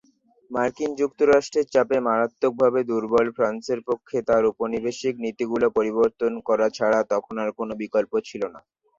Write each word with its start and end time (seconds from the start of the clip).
মার্কিন 0.51 0.91
যুক্তরাষ্ট্রের 0.99 1.65
চাপে 1.73 1.97
মারাত্মকভাবে 2.07 2.79
দুর্বল 2.89 3.27
ফ্রান্সের 3.35 3.79
পক্ষে 3.87 4.17
তার 4.29 4.43
উপনিবেশিক 4.51 5.13
নীতিগুলি 5.23 5.67
পরিবর্তন 5.77 6.31
করা 6.47 6.67
ছাড়া 6.77 6.99
তখন 7.11 7.35
আর 7.39 7.49
কোন 7.57 7.69
বিকল্প 7.81 8.11
ছিল 8.27 8.41
না। 8.53 8.59